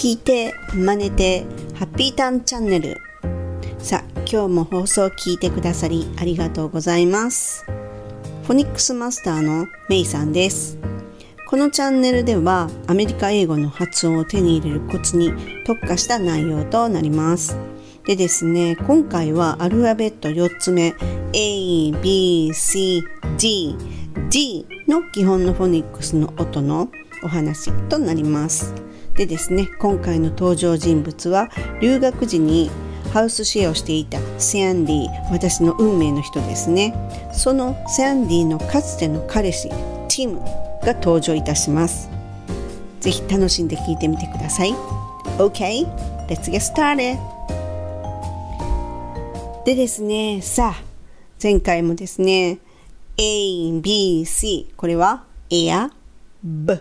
[0.00, 2.96] 聞いて真似てハッピーターンチャンネル。
[3.76, 7.66] さあ今日も放送を聞いてくださりありがとうございます。
[8.44, 10.78] フォニックスマスターのメイさんです。
[11.46, 15.34] このチャンネルではアメリカ英語の発音を手に入れるコツに
[15.66, 17.58] 特化した内容となります。
[18.06, 20.94] でですね今回はアルファベット4つ目
[21.34, 23.02] A, B, C,
[23.36, 23.76] D,
[24.30, 26.88] D の基本のフォニックスの音の
[27.22, 28.72] お話となります。
[29.16, 32.70] でですね今回の登場人物は留学時に
[33.12, 36.94] ハウスシェアをしていたセアンディ私の運命の人ですね。
[37.32, 40.38] そのセアンディのかつての彼氏ティム
[40.84, 42.08] が登場いたします。
[43.00, 44.74] ぜひ楽しんで聞いてみてください。
[45.38, 45.86] OK?
[46.28, 47.18] Let's get started!
[49.64, 50.82] でですねさあ
[51.42, 52.58] 前回もですね
[53.18, 55.90] A, B, C これは Air,
[56.42, 56.80] B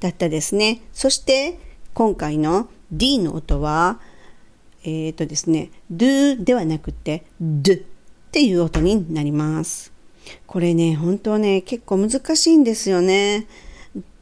[0.00, 0.82] だったですね。
[0.92, 1.58] そして
[1.94, 4.00] 今回の D の音は、
[4.84, 7.82] えっ、ー、とですね、do ではなくて do っ
[8.30, 9.92] ていう音になります。
[10.46, 13.46] これね、本当ね、結構難しいんですよね。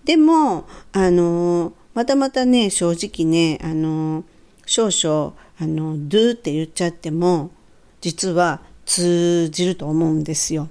[0.05, 4.25] でも、あの、またまたね、正直ね、あの、
[4.67, 7.51] 少々、あの、do って言っちゃっても、
[8.01, 10.69] 実は通じると思うんですよ。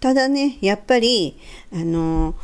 [0.00, 1.38] ただね、やっぱり、
[1.72, 2.34] あの、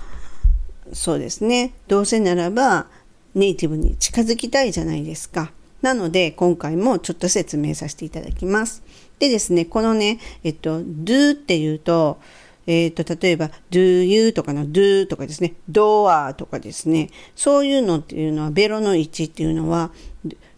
[0.92, 2.86] そうですねどうせならば
[3.34, 5.52] ネイティブに近づきたいじゃないですか。
[5.82, 8.82] なので今回もちょっと説明させていただきます。
[9.18, 12.18] でですねこのねえっと do っていうと
[12.66, 19.90] えっと例えば do you とかの do とかですね door とかですねそういうのっていうのはベロの位置っていうのは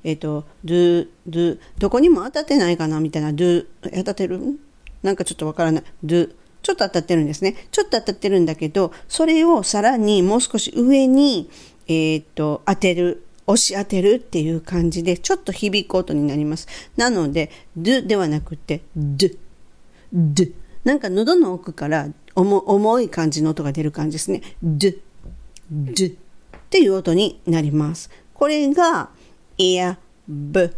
[0.02, 4.40] えっと do do どこにも当たってないかなみたいな do 当たってる？
[5.02, 7.56] なんかちょっとわからない do ちょっと当たってるんですね。
[7.70, 11.50] ちょっと当たってるんだけど、それをさらにもう少し上に、
[11.88, 16.68] えー、っと、当てる、押し当てるっていう感じで、ちょっと響く音になります。
[16.96, 19.36] なので、do ではなくて、do、
[20.14, 20.52] do。
[20.84, 24.42] なんか喉の奥から重い感じの音が出る感じですね。
[24.64, 24.98] do、
[25.72, 26.18] do っ
[26.70, 28.10] ていう音になります。
[28.34, 29.10] これが、
[29.58, 29.96] ear,
[30.28, 30.70] b,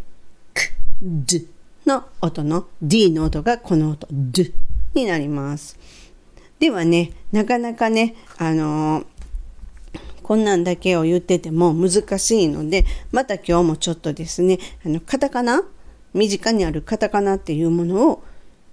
[0.55, 0.71] k,
[1.03, 1.49] d
[1.87, 4.53] の音の D の音がこの音、do。
[4.95, 5.79] になります。
[6.59, 9.07] ではね、なかなかね、あのー、
[10.23, 15.63] こんなんだけを言ってても難しいので、また今日もちょっとですね、あの、カタカナ、
[16.15, 18.23] 身近にあるカタカナっていうものを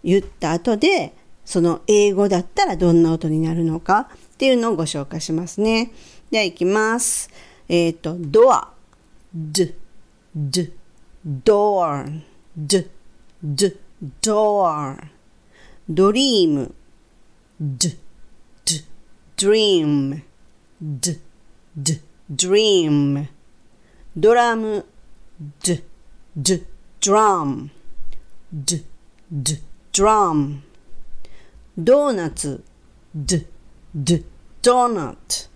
[0.04, 5.92] 言った後で、その英語だったらどんな音になるのかっていうのをご紹介しますね。
[6.30, 7.30] では行きます。
[7.68, 8.72] えっ、ー、と、ドア、
[9.34, 9.76] d,
[10.36, 10.72] d,
[11.44, 12.22] door,
[12.56, 12.90] d,
[13.44, 13.78] d,
[14.22, 14.96] door。
[14.96, 15.21] ド
[15.91, 16.75] ーム
[17.61, 17.97] d,
[18.65, 18.85] d,
[19.37, 20.23] dream,
[20.81, 21.19] d,
[21.77, 22.01] d,
[22.31, 23.27] dream
[24.17, 24.85] ドラム
[25.63, 25.83] d,
[26.37, 26.67] d,
[27.01, 27.71] drum,
[28.53, 28.85] d,
[29.31, 29.61] d,
[29.93, 30.61] drum
[31.79, 32.65] ドーナツ
[33.15, 33.47] d,
[33.95, 34.25] d,
[34.63, 35.49] donut,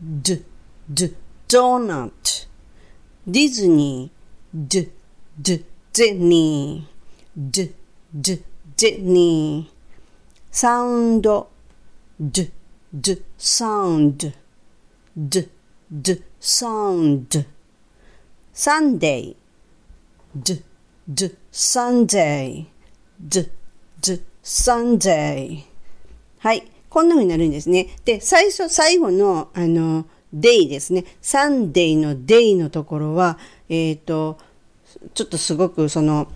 [0.00, 0.44] d,
[0.88, 1.14] d,
[1.48, 2.48] donut
[3.26, 4.90] ディズニー d,
[5.38, 7.74] d, デニー d,
[8.12, 8.42] d,
[8.76, 9.73] デニー
[10.55, 11.49] サウンド、
[12.17, 12.49] d,
[12.93, 14.31] d, sound,
[15.17, 15.49] d,
[15.91, 17.45] d, sound,
[18.53, 19.35] Sunday,
[20.33, 20.63] d,
[21.09, 22.67] d, Sunday,
[23.19, 23.51] d,
[23.99, 25.63] d, Sunday.
[26.39, 26.71] はい。
[26.87, 27.89] こんな風になるんですね。
[28.05, 31.03] で、最初、最後の、あの、day ですね。
[31.21, 34.37] サンデーの day のところは、えっ、ー、と、
[35.13, 36.29] ちょっとすごくその、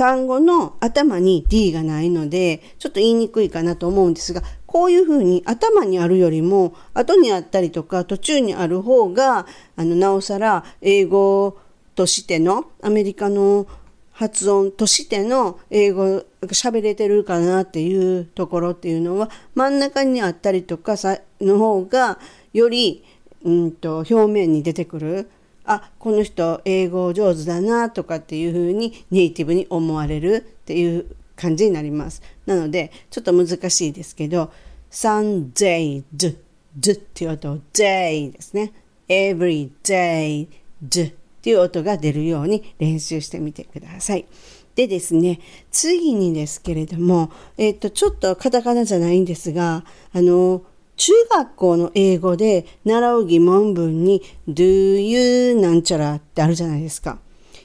[0.00, 9.46] 単語の頭に D がないので、ちょっと言いにくいかなと思うんですが、こういうふうに頭にあるよりも、後にあったりとか、途中にある方が、
[9.76, 11.58] あの、なおさら英語
[11.96, 13.66] としての、アメリカの
[14.10, 22.18] 発音としての英語喋れてるかなっていうところっていうのは、真ん中にあったりとかさ、の方が、
[22.54, 23.04] より、
[23.44, 25.30] うんと、表面に出てくる。
[25.64, 32.22] あこの人英語上手だなとかっていうふうにネイティブに思われるっていう感じになります。
[32.46, 34.52] なのでちょっと難しいですけど
[34.90, 36.36] Sunday d,
[36.76, 38.72] d っていう音 day ですね。
[39.08, 40.48] every day
[40.82, 41.12] d っ
[41.42, 44.26] ていう音が出るように練習してみてください。
[44.74, 45.40] でですね、
[45.70, 50.62] 次にですけれども、えっ、と、ちょっとカタカナじゃないんですが、あの、
[51.00, 57.18] 中学校の英語で習う疑問文に do you なんちゃらってあるじゃないですか。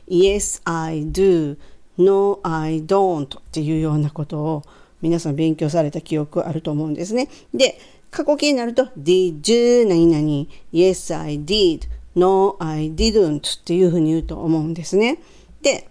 [0.07, 1.57] Yes, I do.
[1.97, 4.63] No, I don't っていうようなことを
[5.01, 7.27] 皆さん勉強された記憶あると思うんですね。
[7.53, 7.77] で、
[8.09, 11.89] 過去形になると did you 何々 Yes, I did.
[12.15, 15.19] No, I didn't っていうふうに言うと思うんですね。
[15.61, 15.89] で、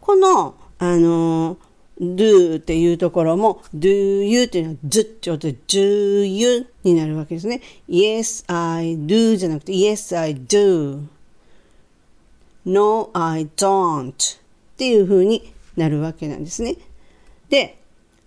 [0.00, 1.56] この、あの、
[2.00, 7.62] do っていうところも do you っていうのは do ってことで do you になるわけですね。
[7.88, 11.06] Yes, I do じゃなくて Yes, I do.
[12.64, 14.38] No, I don't っ
[14.76, 16.76] ていうふうになるわけなんですね。
[17.48, 17.78] で、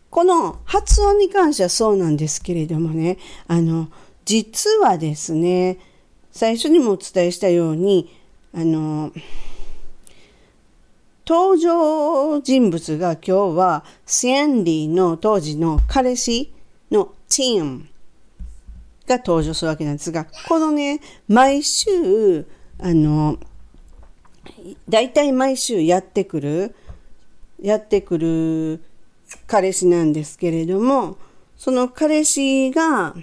[0.10, 3.18] この発音に関してはそうなんですけれどもね、
[3.48, 3.90] あの、
[4.26, 5.78] 実はですね、
[6.32, 8.16] 最初にもお伝えしたように、
[8.54, 9.12] あの、
[11.30, 16.52] 登場人物が今日はセンディの当時の彼氏
[16.90, 17.86] のティム
[19.06, 22.48] が登場するわけなんですが、このね、毎週、
[22.80, 23.38] あの、
[24.90, 26.76] 大体毎週やってくる、
[27.62, 28.84] やってくる
[29.46, 31.16] 彼氏なんですけれども、
[31.56, 33.14] その彼氏が、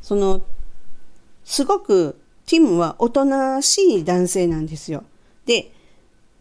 [0.00, 0.40] その、
[1.42, 2.16] すごく
[2.46, 5.02] ティムはおとなしい男性なんですよ。
[5.48, 5.72] で、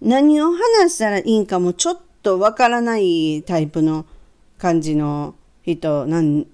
[0.02, 4.06] 何を話したらいいんかもちょっとわからないタイプの
[4.58, 5.34] 感じの
[5.64, 6.46] 人なん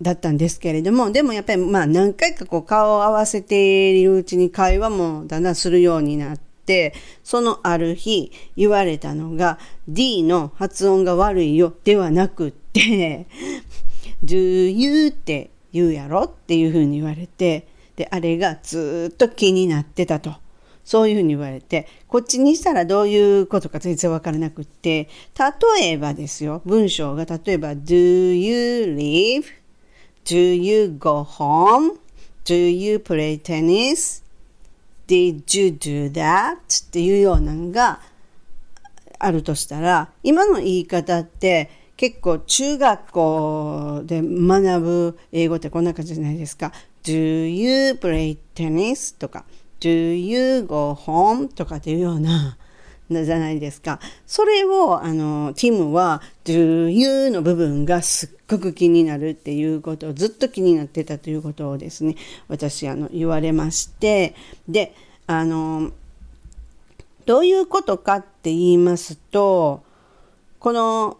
[0.00, 13.26] だったんですけれども、でもやっぱりまあ何回かこう顔を合わせているうちに会話もだんだんするようになって、そのある日言われたのが D の発音が悪いよではなくって
[14.24, 14.36] Do
[14.68, 20.36] you って言うやろっていうふうに言われて、で、あれがずっと気になってたと。
[20.88, 25.10] そういうふうに言われて、こっちにしたらどういうことか全然わからなくって、
[25.78, 34.24] 例えばですよ、文章が例えば、do you live?do you go home?do you play tennis?
[35.06, 36.54] Did you do that?
[36.54, 38.00] っていうようなのが
[39.18, 41.68] あるとしたら、今の言い方って
[41.98, 46.72] 結構中学校で学ぶ英語ってこんな感じじゃないですか。
[47.04, 49.14] Do you play tennis?
[49.18, 49.44] とか。
[49.80, 51.48] Do you go home?
[51.48, 52.56] とかっていうような、
[53.10, 54.00] じゃないですか。
[54.26, 62.16] それを、あの、ティムは、do you の部分がすっごく気になるっていうことをずっと気になってたということをですね、
[62.48, 64.34] 私、あの、言われまして、
[64.68, 64.94] で、
[65.26, 65.92] あの、
[67.24, 69.82] どういうことかって言いますと、
[70.58, 71.18] この、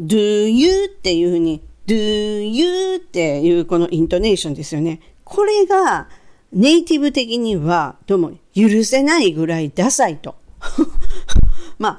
[0.00, 5.00] do you っていうふうに、do you っていうこのイントネーションですよね。
[5.24, 6.08] これが、
[6.52, 10.34] ネイティブ的にはどうも許せないぐらいダサいと。
[11.78, 11.98] ま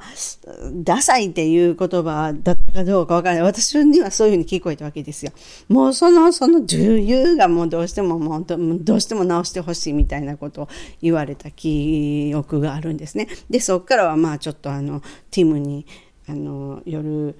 [0.84, 3.42] ダサいっていう言葉だったかどうかわからない。
[3.42, 5.32] 私にはそういうふうに聞こえたわけですよ。
[5.68, 10.68] もうその、その重油がもうどうしてももうどうしても直してほしいみたいなことを
[11.00, 13.26] 言われた記憶があるんですね。
[13.50, 15.86] で、そっからはまあちょっとあの、ティムに、
[16.28, 17.34] あの、夜、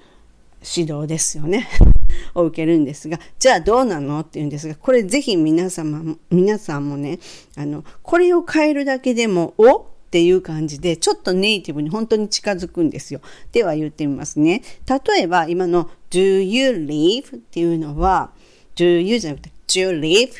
[0.64, 1.68] 指導ですよね。
[2.34, 7.18] を受けるんですが、じゃあどうなのって言うんですが、これぜひ皆様、皆さんもね、
[7.56, 13.20] あの、これを変えるだけでも、おっていう感じで、ちょっとネイティブに本当に近づくんですよ。
[13.52, 14.62] では言ってみますね。
[14.86, 17.36] 例えば、今の do you live?
[17.36, 18.32] っていうのは、
[18.76, 20.30] do you じゃなくて do you live?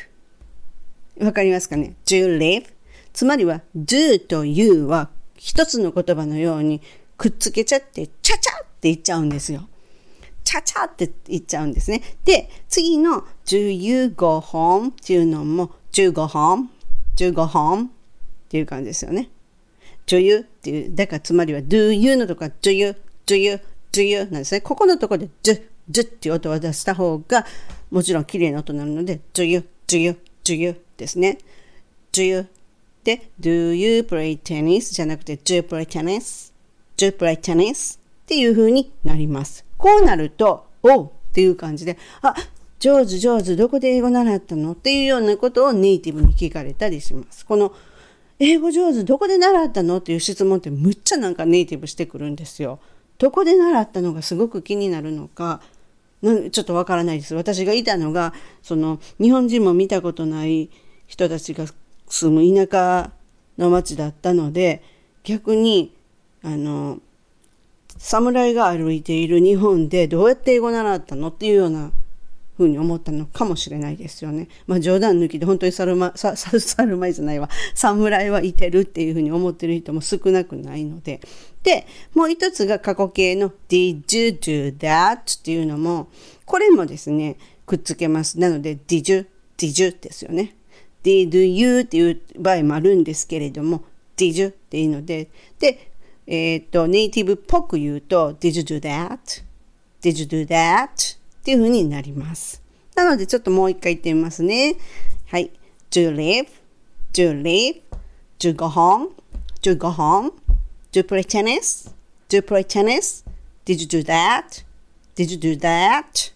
[1.25, 2.65] わかりますかね ?do you live?
[3.13, 6.81] つまりは do と you は一つの言葉のように
[7.17, 9.67] くっつけちゃって、ちゃちゃって言っちゃうんですよ。
[10.43, 12.01] ちゃちゃって言っちゃうんですね。
[12.25, 16.69] で、次の15本っていうのも15本、
[17.15, 17.89] 15本っ
[18.49, 19.29] ていう感じですよね。
[20.05, 22.95] 女優っていう、だからつまりは do you のとか女優、
[23.25, 24.61] 女優、女優なんですね。
[24.61, 27.45] ここのところでジュジュっていう音を出した方が
[27.91, 31.37] もちろん綺麗な音になるので女優、女優、女優ですね。
[32.11, 32.47] 女優
[33.03, 37.99] で do you play tennis じゃなくて do you play tennis,ju play tennis?
[37.99, 39.65] っていう風になります。
[39.83, 42.33] こうなると、おうっていう感じで、あ、
[42.79, 44.71] 上手上手、どこで英語習ったの？
[44.71, 47.45] っていうようなことをネイティブに聞かれたりします。
[47.45, 47.73] この、
[48.39, 49.97] 英語上手、どこで習ったの？
[49.97, 52.79] っていう質問ってむっちゃなんかネイティブしてくるんですよ。
[53.17, 55.59] どこで習ったのがすごく気になるのか、
[56.21, 57.35] ちょっとわからないです。
[57.35, 60.69] 私がいたのが、その、日本人も見たことない
[61.07, 61.65] 人たちが
[62.07, 63.11] 住む田舎
[63.57, 64.81] の町だったので、
[65.25, 65.93] 逆に、
[66.41, 66.99] あの、
[67.97, 71.91] 侍が歩いている日本でどうやって英語習ったのっていうような
[72.57, 74.47] ふうに思ったのかもしれないですよね。
[74.67, 77.49] まあ冗談抜きで本当にサルマ、ササルマイじゃないわ。
[77.73, 81.19] 侍はいてるっていうふうに思ってる人も少なくないので。
[81.63, 86.09] で、もう一つが過去形の did you do that っていうのも、
[86.45, 88.39] これもですね、くっつけます。
[88.39, 90.55] なので did you, did you ですよね。
[91.03, 93.83] did you っていう場合もあるんですけれども、
[94.15, 95.92] did you っていうので、で、
[96.25, 100.87] えっ、ー、と、ネイティブっぽく言うと、Did you do that?Did you do that?
[101.17, 102.61] っていう風になります。
[102.95, 104.75] なので、ちょっともう一回言ってみますね。
[105.27, 105.51] はい。
[105.91, 106.47] Do you live?
[107.13, 107.81] Do you live?
[108.39, 109.09] Do you go home?
[109.61, 110.31] Do you go home?
[110.91, 111.93] Do you play tennis?
[112.29, 113.23] Do you play tennis?
[113.65, 114.63] Did you do that?
[115.15, 116.33] Did you do that?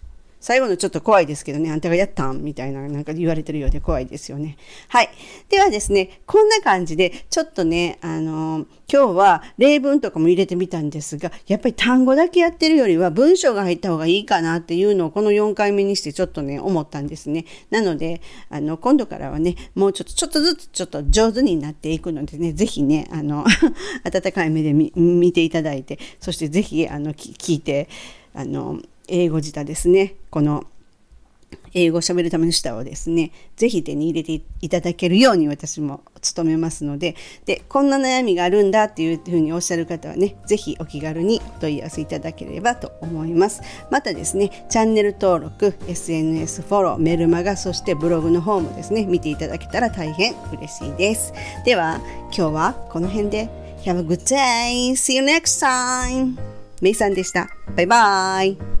[0.48, 4.56] 最後のちょっと怖いですけどね、あんたがやったんみたいななんか言われてるようで怖いですよね。
[4.88, 5.10] はい。
[5.50, 17.44] ではですね、こんな感じで、ちょっとね、あの今日は例文とかも入れてみたんですが、やっぱり単語だけやってるよりは文章が入った方がいいかなっていうのをこの4回目にしてちょっとね、思ったんですね。
[17.68, 23.44] なので、あの、今度からはね、もうちょっと、ちょっとずつちょっと上手になっていくのでね、ぜひね、あの、
[24.02, 27.90] 温かい目で見ていただいて、そしてぜひ、あの、聞いて、
[28.32, 30.14] あの、英語舌ですね。
[30.30, 30.64] この
[31.74, 36.02] 英語を喋るための舌をですね、ぜひ手に入れていただけるように私も
[36.34, 43.62] 努めますので、で、こんな悩みがあるんだっていうふうにおっしゃる方はね、ぜひお気軽にお問い合わせいただければと思います。
[43.90, 51.32] またですね、チャンネル登録、SNS フォロー、メルマガ、そしてブログの方もですね、見ていただけたら大変嬉しいです。
[51.64, 52.00] では、
[52.36, 53.48] 今日はこの辺で
[53.84, 54.92] Have a good day!
[54.92, 56.36] See you next time!
[56.80, 57.48] メイさんでした。
[57.74, 58.77] バイバイ